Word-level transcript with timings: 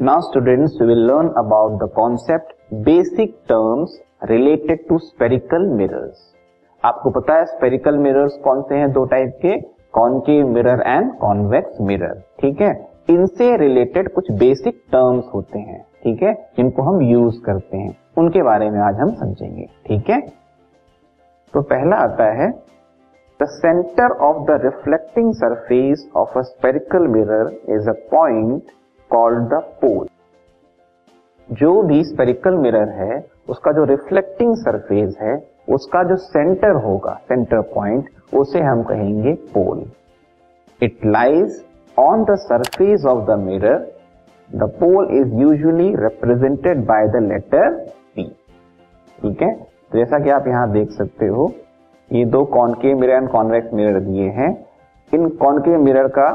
Now 0.00 0.20
students 0.20 0.72
we 0.80 0.86
will 0.86 1.06
learn 1.06 1.28
about 1.36 1.74
the 1.78 1.86
concept 1.88 2.48
basic 2.84 3.34
terms 3.46 3.92
related 4.22 4.80
to 4.88 4.96
spherical 5.04 5.68
mirrors. 5.78 6.16
आपको 6.84 7.10
पता 7.10 7.34
है 7.34 7.44
spherical 7.44 7.98
mirrors 7.98 8.36
कौन 8.44 8.62
से 8.62 8.74
हैं 8.74 8.90
दो 8.92 9.04
टाइप 9.04 9.38
के? 9.42 9.60
Concave 9.92 10.48
mirror 10.48 10.82
and 10.86 11.14
convex 11.18 11.80
mirror 11.80 12.22
ठीक 12.40 12.60
है? 12.60 12.72
इनसे 13.10 13.56
रिलेटेड 13.56 14.12
कुछ 14.12 14.30
बेसिक 14.30 14.82
टर्म्स 14.92 15.24
होते 15.34 15.58
हैं। 15.58 15.86
ठीक 16.04 16.22
है? 16.22 16.34
जिनको 16.56 16.82
हम 16.82 17.02
यूज़ 17.02 17.40
करते 17.40 17.76
हैं। 17.76 17.96
उनके 18.18 18.42
बारे 18.42 18.70
में 18.70 18.80
आज 18.80 18.94
हम 18.94 19.14
समझेंगे। 19.14 19.68
ठीक 19.86 20.10
है? 20.10 20.20
तो 21.54 21.62
पहला 21.62 21.96
आता 21.96 22.32
है 22.42 22.50
the 23.42 23.44
centre 23.44 24.10
of 24.10 24.46
the 24.46 24.60
reflecting 24.64 25.34
surface 25.34 26.10
of 26.16 26.38
a 26.38 26.42
spherical 26.42 27.08
mirror 27.08 27.60
is 27.74 27.90
a 27.90 27.92
point 27.92 28.62
called 29.14 29.48
the 29.48 29.62
pole 29.80 30.06
जो 31.48 31.70
भी 31.82 32.02
स्पेरिकल 32.04 32.54
मिरर 32.58 32.88
है, 32.90 33.24
उसका 33.48 33.72
जो 33.72 33.84
रिफ्लेक्टिंग 33.84 34.54
सरफेस 34.56 35.16
है, 35.20 35.34
उसका 35.68 36.02
जो 36.02 36.16
सेंटर 36.18 36.76
होगा 36.84 37.12
सेंटर 37.28 37.60
पॉइंट 37.74 38.08
उसे 38.34 38.60
हम 38.60 38.82
कहेंगे 38.82 39.32
pole 39.52 39.84
it 40.80 41.04
lies 41.06 41.62
on 41.96 42.24
the 42.24 42.36
surface 42.38 43.04
of 43.08 43.24
the 43.26 43.38
mirror 43.40 43.78
the 44.50 44.70
pole 44.80 45.08
is 45.18 45.34
usually 45.34 45.88
represented 45.96 46.84
by 46.86 47.06
the 47.08 47.22
letter 47.22 47.70
P 48.16 48.24
ठीक 49.18 49.42
है? 49.42 49.54
तो 49.54 49.98
जैसा 49.98 50.18
कि 50.24 50.30
आप 50.30 50.48
यहाँ 50.48 50.70
देख 50.72 50.90
सकते 50.90 51.26
हो, 51.26 51.52
ये 52.10 52.24
दो 52.26 52.44
concave 52.54 52.98
mirror 52.98 53.14
and 53.14 53.28
convex 53.30 53.72
mirror 53.74 54.00
दिए 54.00 54.28
हैं। 54.30 54.50
इन 55.12 55.28
कॉनकेव 55.40 55.78
मिरर 55.82 56.08
का 56.08 56.28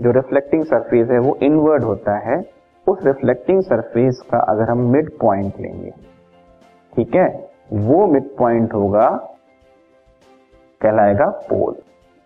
जो 0.00 0.10
रिफ्लेक्टिंग 0.10 0.64
सरफेस 0.64 1.08
है, 1.10 1.18
वो 1.18 1.36
इनवर्ड 1.42 1.84
होता 1.84 2.18
है। 2.18 2.38
उस 2.88 2.98
रिफ्लेक्टिंग 3.04 3.62
सरफेस 3.62 4.22
का 4.30 4.38
अगर 4.38 4.70
हम 4.70 4.78
मिड 4.78 5.10
पॉइंट 5.18 5.54
लेंगे, 5.60 5.90
ठीक 6.96 7.14
है? 7.14 7.50
वो 7.72 8.06
मिड 8.06 8.36
पॉइंट 8.36 8.74
होगा, 8.74 9.08
कहलाएगा 10.80 11.26
पोल 11.26 11.74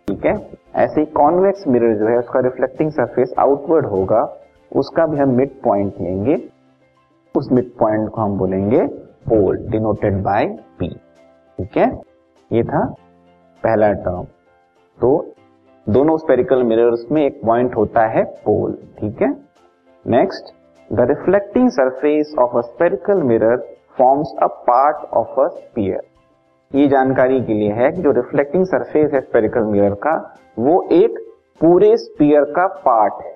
ठीक 0.08 0.24
है? 0.26 0.34
ऐसे 0.74 1.00
ही 1.00 1.06
कॉन्वेक्स 1.06 1.66
मिरर 1.66 1.94
जो 1.94 2.08
है, 2.08 2.18
उसका 2.18 2.40
रिफ्लेक्टिंग 2.40 2.90
सरफेस 2.90 3.34
आउटवर्ड 3.38 3.86
होगा, 3.86 4.36
उसका 4.76 5.06
भी 5.06 5.18
हम 5.18 5.28
मिड 5.28 5.50
पॉइंट 5.62 5.94
लेंगे। 6.00 6.48
उस 7.36 7.48
मिड 7.52 7.70
पॉइंट 7.78 8.08
को 8.08 8.20
हम 8.20 8.38
बोलेंगे 8.38 8.86
पोल 9.28 9.56
डिनोटेड 9.70 10.22
बाय 10.22 10.46
पी 10.78 10.88
ठीक 11.58 11.76
है? 11.76 12.00
ये 12.52 12.62
था 12.62 12.94
पहला 13.62 13.92
टर्म 13.92 14.24
तो 15.00 15.31
दोनों 15.88 16.16
स्पेरिकल 16.16 16.62
मिरर्स 16.62 17.04
में 17.12 17.26
एक 17.26 17.40
पॉइंट 17.46 17.76
होता 17.76 18.06
है 18.06 18.24
पोल 18.24 18.72
ठीक 19.00 19.22
है? 19.22 19.28
Next 20.06 20.52
the 20.92 21.00
reflecting 21.00 21.70
surface 21.70 22.34
of 22.38 22.56
a 22.56 22.60
spherical 22.60 23.22
mirror 23.22 23.56
forms 23.98 24.34
a 24.42 24.46
part 24.46 24.96
of 24.96 25.40
a 25.40 25.48
sphere 25.48 26.00
ये 26.78 26.88
जानकारी 26.88 27.40
के 27.40 27.54
लिए 27.54 27.72
है 27.72 27.90
कि 27.92 28.02
जो 28.02 28.10
रिफ्लेक्टिंग 28.10 28.64
सरफेस 28.66 29.10
है 29.14 29.20
स्पेरिकल 29.20 29.62
मिरर 29.62 29.94
का, 29.94 30.36
वो 30.58 30.88
एक 30.92 31.18
पूरे 31.60 31.96
स्पीयर 31.96 32.44
का 32.44 32.66
पार्ट 32.66 33.12
है। 33.24 33.34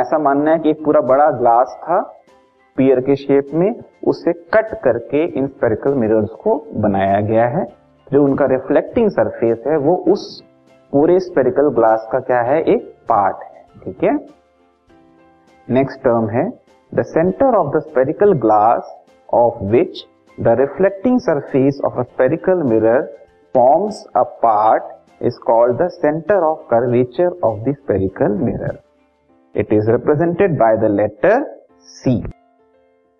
ऐसा 0.00 0.18
मानना 0.18 0.50
है 0.50 0.58
कि 0.58 0.70
एक 0.70 0.84
पूरा 0.84 1.00
बड़ा 1.00 1.30
ग्लास 1.30 1.76
था 1.80 2.02
स्पीयर 2.02 3.00
के 3.00 3.16
शेप 3.16 3.48
में, 3.54 3.74
उसे 4.06 4.32
कट 4.32 4.74
करके 4.74 5.24
इन 5.24 5.46
स्पेरिकल 5.46 5.94
मिरर्स 5.94 6.30
को 6.30 6.66
बनाया 6.74 7.20
गया 7.20 7.46
है। 7.48 7.66
जो 8.12 8.24
उनका 8.24 8.46
रिफ्लेक्टिंग 8.46 9.10
सरफेस 9.10 9.64
है, 9.66 9.76
वो 9.76 9.96
उस 9.96 10.44
पूरे 10.94 11.18
स्पेरिकल 11.20 11.68
ग्लास 11.74 12.06
का 12.12 12.18
क्या 12.20 12.40
है? 12.42 12.60
एक 12.62 12.82
पार्ट 13.08 13.36
है, 13.44 13.62
ठीक 13.84 14.02
है? 14.04 14.12
नेक्स्ट 15.68 15.98
टर्म 16.00 16.28
है 16.30 16.44
the 16.92 17.02
centre 17.04 17.54
of 17.56 17.72
the 17.76 17.80
spherical 17.80 18.32
glass 18.38 18.92
of 19.28 19.62
which 19.64 20.04
the 20.38 20.54
reflecting 20.60 21.18
surface 21.20 21.80
of 21.84 21.98
a 21.98 22.02
spherical 22.02 22.62
mirror 22.62 23.02
forms 23.54 24.04
a 24.16 24.22
part 24.42 24.84
is 25.22 25.38
called 25.46 25.76
the 25.82 25.88
centre 25.88 26.44
of 26.44 26.60
curvature 26.70 27.38
of 27.44 27.58
the 27.60 27.74
spherical 27.74 28.38
mirror 28.42 28.78
it 29.54 29.72
is 29.72 29.90
represented 29.90 30.58
by 30.58 30.76
the 30.76 30.90
letter 30.92 31.44
C 31.94 32.16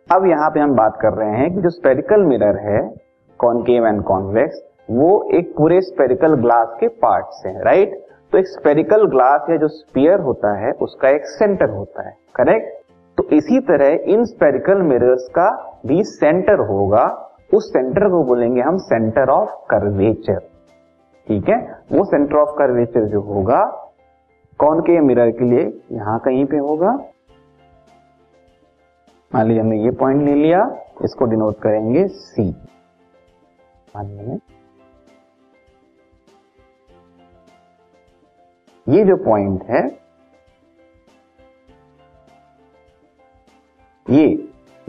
अब 0.08 0.26
यहाँ 0.26 0.50
पे 0.50 0.60
हम 0.60 0.76
बात 0.76 0.98
कर 1.02 1.12
रहे 1.14 1.36
हैं 1.38 1.54
कि 1.54 1.62
जो 1.62 1.70
स्पेरिकल 1.70 2.26
मिरर 2.26 2.58
है 2.60 2.80
कॉनकेव 3.40 3.86
एंड 3.86 4.02
कॉन्वेक्स 4.04 4.62
वो 4.88 5.10
एक 5.34 5.52
पूरे 5.56 5.80
स्पेरिकल 5.82 6.34
ग्लास 6.36 6.76
के 6.80 6.88
पार्ट्स 7.02 7.42
हैं 7.46 7.60
राइट 7.64 7.94
तो 8.32 8.38
एक 8.38 8.46
स्पेरिकल 8.48 9.04
ग्लास 9.06 9.46
या 9.50 9.56
जो 9.56 9.68
स्पीयर 9.70 10.20
होता 10.20 10.56
है, 10.58 10.72
उसका 10.72 11.08
एक 11.08 11.26
सेंटर 11.28 11.70
होता 11.70 12.08
है 12.08 12.16
करेक्ट 12.36 12.72
तो 13.18 13.28
इसी 13.32 13.60
तरह 13.62 14.12
इन 14.12 14.24
स्पेरिकल 14.26 14.82
मिरर्स 14.84 15.28
का 15.34 15.50
भी 15.86 16.02
सेंटर 16.04 16.60
होगा। 16.68 17.04
उस 17.54 17.68
सेंटर 17.72 18.08
को 18.10 18.22
बोलेंगे 18.24 18.60
हम 18.60 18.76
सेंटर 18.78 19.30
ऑफ़ 19.30 19.50
कर्वेचर 19.70 20.38
ठीक 21.26 21.48
है? 21.48 21.56
वो 21.92 22.04
सेंटर 22.04 22.36
ऑफ़ 22.36 22.50
कर्वेचर 22.58 23.04
जो 23.08 23.20
होगा, 23.22 23.60
कौन 24.60 24.80
के 24.80 24.98
मिरर 25.00 25.30
के 25.30 25.44
लिए? 25.44 25.62
यहाँ 25.92 26.18
कहीं 26.24 26.44
पे 26.44 26.56
होगा। 26.58 26.92
मान 29.32 29.46
लीजिए 29.46 29.60
हमने 29.60 29.78
ये 29.84 29.90
पॉइंट 29.92 30.22
ले 30.22 30.34
लिया, 30.34 30.60
इसको 31.04 31.24
डिनोट 31.26 31.58
करेंगे 31.58 32.06
सी 32.08 32.48
मान 33.94 34.06
लीजिए। 34.06 34.38
ये 38.86 39.04
जो 39.04 39.16
पॉइंट 39.16 39.62
है, 39.64 39.82
ये 44.10 44.26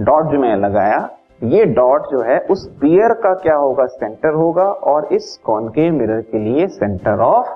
डॉट 0.01 0.25
जो 0.25 0.39
मैंने 0.39 0.61
लगाया, 0.61 0.97
ये 1.44 1.66
डॉट 1.66 2.01
जो 2.01 2.22
है, 2.22 2.39
उस 2.39 2.67
पियर 2.81 3.13
का 3.13 3.33
क्या 3.33 3.56
होगा? 3.56 3.85
सेंटर 3.85 4.33
होगा 4.33 4.63
और 4.63 5.06
इस 5.13 5.38
कॉनकेव 5.45 5.94
मिरर 5.94 6.22
के 6.22 6.39
लिए 6.39 6.67
सेंटर 6.67 7.19
ऑफ़ 7.19 7.47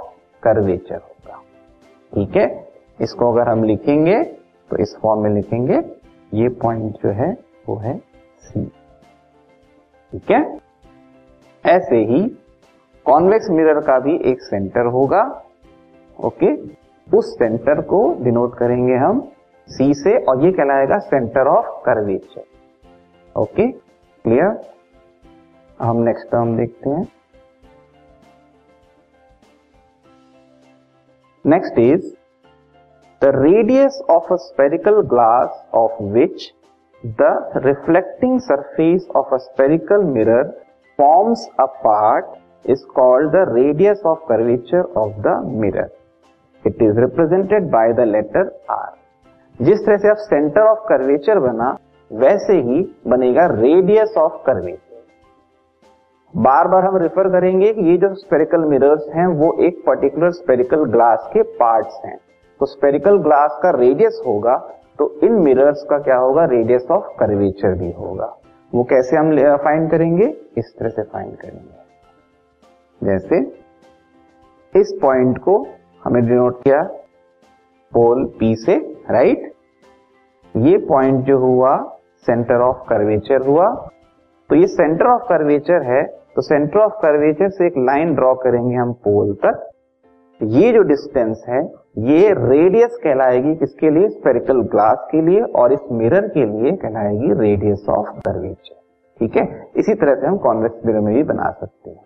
कर्वेचर 0.43 0.95
होगा। 0.95 1.41
ठीक 2.13 2.35
है? 2.35 2.47
इसको 3.01 3.31
अगर 3.31 3.49
हम 3.49 3.63
लिखेंगे 3.63 4.23
तो 4.69 4.77
इस 4.77 4.97
फॉर्म 5.01 5.21
में 5.21 5.29
लिखेंगे, 5.31 5.81
ये 6.33 6.49
पॉइंट 6.61 6.95
जो 6.95 7.11
है, 7.13 7.31
वो 7.69 7.75
है 7.75 7.97
सी 8.39 8.65
ठीक 10.13 10.31
है? 10.31 10.41
ऐसे 11.65 11.97
ही 11.97 12.23
कॉन्वेक्स 13.05 13.49
मिरर 13.49 13.79
का 13.81 13.99
भी 13.99 14.15
एक 14.31 14.41
सेंटर 14.41 14.85
होगा। 14.85 15.21
ओके? 16.19 16.53
उस 17.07 17.33
सेंटर 17.33 17.81
को 17.81 17.99
डिनोट 18.23 18.57
करेंगे 18.57 18.95
हम 18.95 19.19
सी 19.67 19.93
से, 19.93 20.17
और 20.19 20.43
ये 20.45 20.51
कहलाएगा 20.51 20.97
centre 20.99 21.47
of 21.47 21.67
curvature 21.85 22.43
okay? 23.35 23.67
Clear 23.67 24.59
हम 25.79 26.01
नेक्स्ट 26.03 26.27
टर्म 26.31 26.55
देखते 26.57 26.89
हैं. 26.89 27.07
Next 31.45 31.79
is 31.79 32.07
the 33.21 33.31
radius 33.35 34.01
of 34.09 34.33
a 34.33 34.35
spherical 34.37 35.01
glass 35.09 35.63
of 35.75 36.01
which 36.13 36.51
the 37.03 37.61
reflecting 37.65 38.39
surface 38.41 39.07
of 39.15 39.33
a 39.33 39.37
spherical 39.37 40.03
mirror 40.07 40.49
forms 40.99 41.47
a 41.59 41.65
part 41.85 42.69
is 42.69 42.85
called 42.95 43.31
the 43.31 43.45
radius 43.49 44.01
of 44.05 44.27
curvature 44.29 44.93
of 44.97 45.21
the 45.21 45.41
mirror 45.55 45.89
it 46.63 46.81
is 46.81 46.99
represented 46.99 47.69
by 47.71 47.93
the 47.93 48.07
letter 48.07 48.51
R 48.71 48.91
जिस 49.59 49.79
तरह 49.79 49.97
से 49.97 50.09
आप 50.09 50.17
centre 50.19 50.61
of 50.61 50.79
curvature 50.79 51.39
बना, 51.39 51.75
वैसे 52.11 52.53
ही 52.53 52.81
बनेगा 53.07 53.45
radius 53.45 54.13
of 54.17 54.33
curvature 54.45 54.87
बार 56.33 56.67
बार 56.67 56.85
हम 56.85 56.97
रेफर 56.97 57.29
करेंगे 57.29 57.71
कि 57.73 57.81
ये 57.81 57.97
जो 57.97 58.13
स्पेरिकल 58.15 58.65
मिरर्स 58.65 59.07
हैं, 59.15 59.25
वो 59.27 59.53
एक 59.59 59.83
पर्टिकुलर 59.87 60.31
स्पेरिकल 60.31 60.83
ग्लास 60.85 61.29
के 61.33 61.43
पार्ट्स 61.55 61.99
हैं. 62.05 62.17
तो 62.59 62.65
स्पेरिकल 62.65 63.17
ग्लास 63.17 63.59
का 63.63 63.69
रेडियस 63.71 64.21
होगा 64.25 64.55
तो 64.99 65.07
इन 65.23 65.33
मिरर्स 65.41 65.83
का 65.89 65.97
क्या 65.99 66.17
होगा? 66.17 66.45
रेडियस 66.45 66.87
ऑफ़ 66.91 67.05
कर्वेचर 67.19 67.73
भी 67.73 67.91
होगा. 67.91 68.25
वो 68.73 68.83
कैसे 68.83 69.17
हम 69.17 69.57
फाइंड 69.57 69.89
करेंगे? 69.91 70.25
इस 70.57 70.73
तरह 70.79 70.89
से 70.89 71.03
फाइंड 71.03 71.35
करेंगे. 71.37 71.77
जैसे 73.01 73.39
इस 74.73 74.97
पॉइंट 75.01 75.37
को 75.37 75.65
हमें 76.03 76.21
डिनोट 76.25 76.61
किया 76.63 76.81
पोल 77.93 78.25
पी 78.39 78.55
से 78.55 78.75
राइट 79.11 79.51
ये 80.55 80.77
पॉइंट 80.87 81.25
जो 81.25 81.37
हुआ 81.37 81.75
सेंटर 82.25 82.61
ऑफ़ 82.61 82.77
कर्वेचर 82.89 83.45
हुआ। 83.47 83.67
तो 84.49 84.55
ये 84.55 84.67
सेंटर 84.67 85.07
ऑफ़ 85.07 85.21
कर्वेचर 85.23 85.83
है 85.85 86.03
तो 86.35 86.41
सेंटर 86.41 86.79
ऑफ़ 86.79 86.93
कर्वेचर 87.01 87.49
से 87.49 87.65
एक 87.67 87.73
लाइन 87.79 88.13
ड्रॉ 88.15 88.33
करेंगे 88.35 88.75
हम 88.75 88.93
पोल 89.05 89.33
तक 89.45 89.65
ये 90.41 90.71
जो 90.73 90.81
डिस्टेंस 90.81 91.43
है, 91.49 91.61
ये 91.99 92.29
रेडियस 92.31 92.97
कहलाएगी 93.03 93.55
किसके 93.55 93.89
लिए? 93.89 94.09
स्पेरिकल 94.09 94.61
ग्लास 94.71 95.07
के 95.11 95.21
लिए 95.21 95.41
और 95.53 95.73
इस 95.73 95.79
मिरर 95.91 96.27
के 96.27 96.45
लिए 96.45 96.71
कहलाएगी 96.73 97.33
रेडियस 97.39 97.85
ऑफ़ 97.89 98.19
कर्वेचर 98.19 98.75
ठीक 99.21 99.35
है? 99.37 99.43
इसी 99.77 99.93
तरह 99.95 100.15
से 100.15 100.27
हम 100.27 100.37
कॉन्वेक्स 100.37 100.85
मिरर 100.85 100.99
में 100.99 101.13
भी 101.15 101.23
बना 101.23 101.49
सकते 101.51 101.89
हैं। 101.89 102.03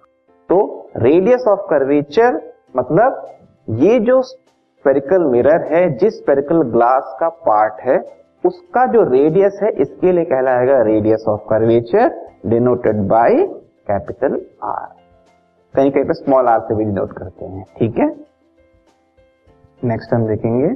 तो 0.50 0.90
रेडियस 0.98 1.46
ऑफ़ 1.48 1.60
कर्वेचर 1.70 2.42
मतलब 2.78 3.28
ये 3.68 4.00
जो 4.00 4.22
स्पेरिकल 4.22 5.24
मिरर 5.24 5.62
है, 5.74 5.82
जिस 5.98 6.18
स्पेरिकल 6.18 6.62
ग्लास 6.72 7.16
का 7.20 7.30
पार्ट 7.30 7.82
है, 7.82 7.98
उसका 8.44 8.86
जो 8.86 9.04
रेडियस 9.04 9.60
है, 9.64 9.70
इसके 9.82 10.12
लिए 10.12 10.26
कहलाएगा 10.26 10.82
radius 10.82 11.26
of 11.30 11.42
curvature 11.42 12.10
denoted 12.46 12.98
by 13.08 13.36
capital 13.88 14.36
R 14.64 14.86
कहीं 15.74 15.92
कहीं 15.92 16.04
पे 16.04 16.14
स्मॉल 16.14 16.48
आर 16.48 16.60
से 16.60 16.76
भी 16.76 16.86
डिनोट 16.86 17.14
करते 17.14 17.46
हैं, 17.46 17.64
ठीक 17.80 17.98
है? 17.98 18.10
नेक्स्ट 19.84 20.14
हम 20.14 20.28
देखेंगे। 20.28 20.68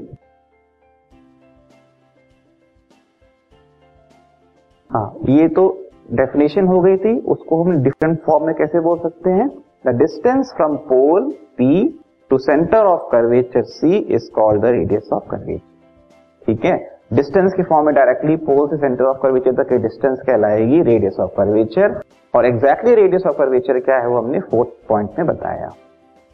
हाँ 4.92 5.16
ये 5.30 5.48
तो 5.48 5.70
डेफिनेशन 6.14 6.68
हो 6.68 6.80
गई 6.82 6.98
थी, 6.98 7.20
उसको 7.20 7.64
हम 7.64 7.84
डिफरेंट 7.84 8.20
फॉर्म 8.26 8.46
में 8.46 8.56
कैसे 8.56 8.80
बोल 8.80 9.00
सकते 9.00 9.30
हैं? 9.30 9.48
The 9.88 9.98
distance 10.00 10.54
from 10.58 10.76
pole 10.90 11.32
P 11.58 12.04
to 12.32 12.38
centre 12.40 12.86
of 12.86 13.02
curvature 13.12 13.62
C 13.64 13.98
is 14.16 14.30
called 14.36 14.62
the 14.62 14.72
radius 14.72 15.10
of 15.14 15.30
curvature 15.30 16.46
ठीक 16.48 16.66
है? 16.66 16.78
डिस्टेंस 17.14 17.54
के 17.54 17.64
फॉर्म 17.64 17.86
में 17.86 17.94
डायरेक्टली 17.96 18.36
पोल 18.46 18.68
से 18.68 18.78
सेंटर 18.78 19.04
ऑफ़ 19.06 19.18
कर्वेचर 19.22 19.54
तक 19.62 19.70
की 19.70 19.78
डिस्टेंस 19.84 20.20
कहलाएगी 20.28 20.82
रेडियस 20.84 21.20
ऑफ़ 21.20 21.32
कर्वेचर 21.38 22.00
और 22.34 22.46
एग्जैक्टली 22.46 22.96
रेडियस 22.96 23.26
ऑफ़ 23.28 23.38
कर्वेचर 23.38 23.80
क्या 23.80 23.98
है 23.98 24.08
वो 24.08 24.18
हमने 24.18 24.40
फोर्थ 24.52 24.70
पॉइंट 24.90 25.20
में 25.20 25.28
बताया। 25.28 25.70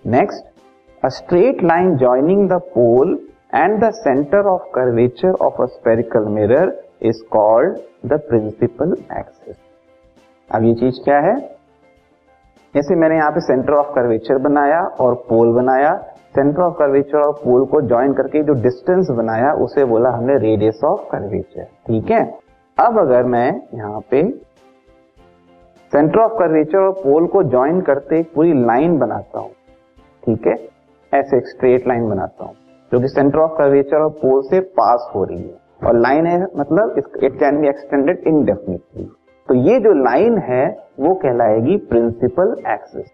Next 0.06 0.46
a 1.04 1.10
straight 1.10 1.64
line 1.64 1.96
joining 1.98 2.50
the 2.50 2.60
pole 2.74 3.18
and 3.56 3.80
the 3.84 3.92
centre 3.94 4.48
of 4.48 4.70
curvature 4.76 5.36
of 5.42 5.62
a 5.62 5.66
spherical 5.76 6.28
mirror 6.32 6.76
is 7.02 7.24
called 7.32 7.78
the 8.06 8.20
principal 8.30 8.96
axis 9.20 9.56
अब 10.50 10.64
ये 10.64 10.74
चीज़ 10.76 11.04
क्या 11.04 11.20
है? 11.22 11.36
जैसे 12.74 12.96
मैंने 12.96 13.16
यहाँ 13.16 13.32
पे 13.32 13.40
सेंटर 13.40 13.74
ऑफ़ 13.74 13.94
कर्वेचर 13.96 14.38
बनाया 14.40 14.80
और 15.02 15.14
पोल 15.30 15.54
बनाया। 15.54 15.94
सेंटर 16.36 16.62
ऑफ़ 16.62 16.74
कर्वेचर 16.74 17.18
और 17.18 17.34
पोल 17.34 17.66
को 17.66 17.82
ज्वाइन 17.82 18.14
करके 18.14 18.42
जो 18.44 18.54
डिस्टेंस 18.62 19.10
बनाया, 19.12 19.52
उसे 19.56 19.86
बोला 19.86 20.10
हमने 20.10 20.38
रेडियस 20.40 20.82
ऑफ़ 20.86 21.02
कर्वेचर 21.12 21.64
ठीक 21.88 22.12
है? 22.12 22.24
अब 22.78 23.00
अगर 23.00 23.24
मैं 23.26 23.48
यहाँ 23.76 24.00
पे 24.12 24.24
सेंटर 25.94 26.20
ऑफ़ 26.20 26.32
कर्वेचर 26.32 26.78
और 26.78 26.92
पोल 26.94 27.28
को 27.28 27.44
ज्वाइन 27.46 27.82
करते 27.82 28.22
पूरी 28.36 28.54
लाइन 28.66 28.98
बनाता 29.00 29.40
हूँ। 29.40 29.52
ठीक 30.24 30.48
है? 30.48 30.56
ऐसे 31.12 31.38
एक 31.38 31.48
स्ट्रेट 31.48 31.88
लाइन 31.88 32.10
बनाता 32.10 32.46
हूँ, 32.46 32.56
जो 32.92 33.00
कि 33.00 33.08
सेंटर 33.08 33.40
ऑफ़ 33.40 33.52
कर्वेचर 33.52 33.98
और 33.98 34.10
पोल 34.22 34.42
से 34.42 34.60
पास 34.78 35.12
हो 35.16 35.24
रही 35.24 35.44
है। 35.44 35.62
और 35.86 35.98
लाइन 35.98 36.26
है 36.26 36.42
मतलब 36.58 36.96
it 36.98 37.40
can 37.40 37.62
be 37.62 37.68
extended 37.68 38.24
indefinitely 38.28 39.12
तो 39.54 39.58
ये 39.60 39.80
जो 39.80 39.92
लाइन 39.94 40.38
है, 40.38 40.66
वो 41.00 41.14
कहलाएगी 41.14 41.76
प्रिंसिपल 41.90 42.54
एक्सिस 42.68 43.08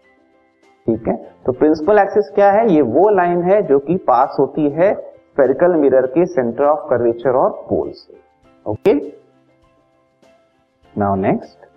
ठीक 0.87 1.07
है? 1.07 1.15
तो 1.45 1.51
प्रिंसिपल 1.51 1.99
एक्सिस 1.99 2.29
क्या 2.35 2.51
है? 2.51 2.61
ये 2.73 2.81
वो 2.81 3.09
लाइन 3.09 3.41
है 3.43 3.61
जो 3.61 3.79
कि 3.79 3.95
पास 4.07 4.35
होती 4.39 4.69
है 4.69 4.93
स्पेरिकल 4.93 5.73
मिरर 5.75 6.05
के 6.07 6.25
सेंटर 6.25 6.63
ऑफ़ 6.63 6.85
कर्वेचर 6.89 7.37
और 7.37 7.49
पोल 7.69 7.91
से. 7.91 8.13
Okay 8.65 8.93
now 10.93 11.15
next 11.15 11.67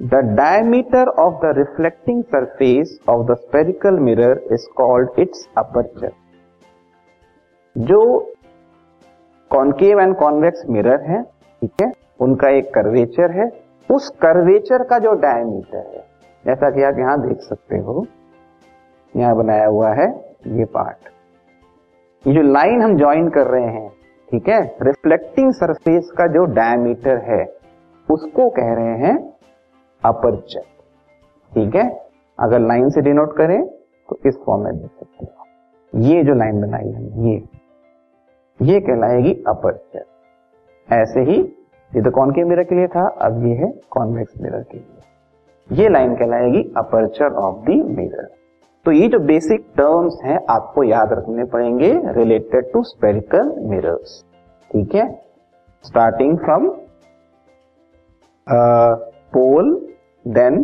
the 0.00 0.20
diameter 0.36 1.08
of 1.20 1.34
the 1.42 1.52
reflecting 1.58 2.22
surface 2.24 2.98
of 3.08 3.26
the 3.26 3.36
spherical 3.36 3.98
mirror 4.00 4.42
is 4.52 4.68
called 4.76 5.18
its 5.18 5.48
aperture 5.58 6.12
जो 7.76 8.00
कॉन्केव 9.50 10.00
एंड 10.00 10.16
कॉन्वेक्स 10.16 10.62
मिरर 10.68 11.00
है 11.00 11.22
ठीक 11.62 11.82
है? 11.82 11.90
उनका 12.20 12.48
एक 12.50 12.72
कर्वेचर 12.74 13.30
है। 13.32 13.50
उस 13.88 14.08
कर्वेचर 14.22 14.82
का 14.84 14.98
जो 14.98 15.12
डायमीटर 15.20 15.86
है, 15.86 16.04
जैसा 16.44 16.70
कि 16.70 16.82
आप 16.82 16.98
यहाँ 16.98 17.20
देख 17.20 17.38
सकते 17.42 17.78
हो, 17.78 18.06
यहाँ 19.14 19.36
बनाया 19.36 19.66
हुआ 19.66 19.92
है 19.94 20.06
ये 20.48 20.64
पार्ट 20.74 21.08
ये 22.24 22.34
जो 22.34 22.42
लाइन 22.42 22.82
हम 22.82 22.96
ज्वाइन 22.98 23.28
कर 23.30 23.46
रहे 23.46 23.66
हैं, 23.66 23.88
ठीक 24.28 24.48
है? 24.48 24.60
रिफ्लेक्टिंग 24.82 25.52
सरफेस 25.52 26.10
का 26.18 26.26
जो 26.28 26.44
डायमीटर 26.54 27.16
है, 27.24 27.44
उसको 28.08 28.48
कह 28.50 28.72
रहे 28.74 28.96
हैं 28.98 29.16
अपर्चर 30.02 30.62
ठीक 31.52 31.74
है? 31.74 31.88
अगर 32.38 32.60
लाइन 32.60 32.88
से 32.90 33.00
डिनोट 33.02 33.36
करें 33.36 33.60
तो 34.08 34.18
इस 34.26 34.38
फॉर्म 34.46 34.64
में 34.64 34.72
देख 34.74 34.90
सकते 34.90 35.24
हो। 35.24 36.00
ये 36.02 36.22
जो 36.24 36.34
लाइन 36.34 36.60
बनाई 36.60 36.92
है 36.92 37.04
ये 37.26 37.36
ये 38.60 38.80
कहलाएगी 38.80 39.32
अपर्चर 39.48 40.04
ऐसे 40.88 41.20
ही, 41.22 41.40
ये 41.92 42.02
तो 42.02 42.10
कॉन 42.10 42.30
के 42.30 42.44
मिरर 42.44 42.64
के 42.64 42.74
लिए 42.74 42.86
था? 42.88 43.06
अब 43.22 43.44
ये 43.46 43.54
है 43.56 43.70
कॉन्वेक्स 43.90 44.40
मिरर 44.42 44.62
के 44.62 44.78
लिए। 44.78 45.82
ये 45.82 45.88
लाइन 45.88 46.14
कहलाएगी 46.16 46.62
अपर्चर 46.76 47.34
ऑफ़ 47.38 47.64
द 47.64 47.74
मिरर 47.98 48.28
तो 48.86 48.92
ये 48.92 49.08
जो 49.08 49.18
बेसिक 49.26 49.64
टर्म्स 49.76 50.18
हैं, 50.24 50.38
आपको 50.50 50.82
याद 50.84 51.12
रखने 51.12 51.44
पड़ेंगे 51.46 51.90
रिलेटेड 52.14 52.72
टू 52.72 52.82
स्पेरिकल 52.84 53.52
मिरर्स 53.70 54.22
ठीक 54.70 54.94
है? 54.94 55.06
Starting 55.84 56.38
from 56.38 56.68
pole 59.32 59.74
then 60.26 60.62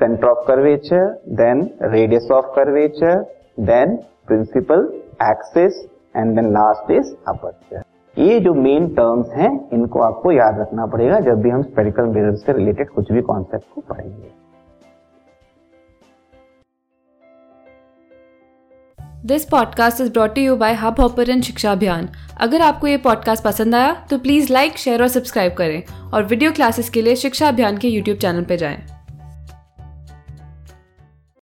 centre 0.00 0.28
of 0.28 0.46
curvature 0.48 1.06
then 1.36 1.68
radius 1.84 2.28
of 2.32 2.54
curvature 2.56 3.22
then 3.66 3.96
principal 4.26 4.86
axis 5.24 5.84
and 6.16 6.34
then 6.36 6.50
last 6.52 6.90
is 6.92 7.14
aperture 7.28 7.82
ये 8.18 8.40
जो 8.40 8.54
मेन 8.54 8.88
टर्म्स 8.88 9.28
हैं, 9.28 9.70
इनको 9.72 10.00
आपको 10.00 10.32
याद 10.32 10.58
रखना 10.60 10.86
पड़ेगा 10.86 11.20
जब 11.20 11.42
भी 11.42 11.50
हम 11.50 11.62
स्पेरिकल 11.62 12.02
मिरर 12.02 12.34
से 12.34 12.52
रिलेटेड 12.52 12.90
कुछ 12.90 13.12
भी 13.12 13.22
कॉन्सेप्ट 13.22 13.64
को 13.74 13.80
पढ़ेंगे 13.80 14.36
this 19.26 19.44
podcast 19.44 20.00
is 20.00 20.12
brought 20.12 20.38
you 20.38 20.56
by 20.56 20.74
Hub 20.74 21.00
Hopper 21.00 21.40
शिक्षा 21.40 21.72
अभियान 21.72 22.08
अगर 22.40 22.60
आपको 22.60 22.86
ये 22.86 22.96
पॉडकास्ट 22.96 23.44
पसंद 23.44 23.74
आया 23.74 24.06
तो 24.10 24.18
प्लीज़ 24.18 24.52
लाइक 24.52 24.78
शेयर 24.78 25.02
और 25.02 25.08
सब्सक्राइब 25.08 25.52
करें 25.52 25.82
और 26.14 26.24
वीडियो 26.24 26.52
क्लासेस 26.52 26.90
के 26.90 27.02
लिए 27.02 27.16
शिक्षा 27.16 27.48
अभियान 27.48 27.78
के 27.78 27.88
यूट्यूब 27.88 28.18
चैनल 28.18 28.44
पर 28.44 28.56
जाएँ। 28.56 28.97